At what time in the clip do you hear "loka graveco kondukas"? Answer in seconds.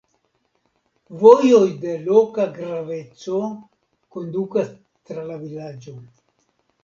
2.07-4.71